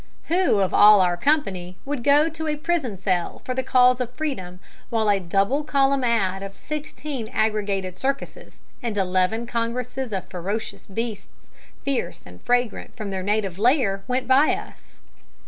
[0.29, 4.11] Who of all our company would go to a prison cell for the cause of
[4.15, 6.41] freedom while a double column ad.
[6.41, 11.27] of sixteen aggregated circuses, and eleven congresses of ferocious beasts,
[11.85, 14.97] fierce and fragrant from their native lair, went by us?